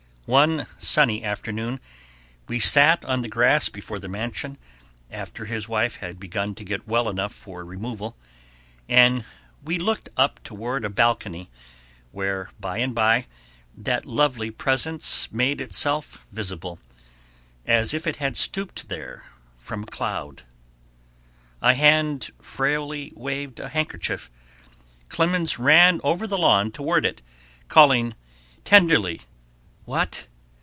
[0.27, 1.81] One sunny afternoon
[2.47, 4.57] we sat on the grass before the mansion,
[5.09, 8.15] after his wife had begun to get well enough for removal,
[8.87, 9.25] and
[9.61, 11.49] we looked up toward a balcony
[12.13, 13.27] where by and by
[13.75, 16.79] that lovely presence made itself visible,
[17.65, 19.25] as if it had stooped there
[19.57, 20.43] from a cloud.
[21.61, 24.31] A hand frailly waved a handkerchief;
[25.09, 27.21] Clemens ran over the lawn toward it,
[27.67, 28.15] calling
[28.63, 29.19] tenderly:
[29.83, 30.27] "What?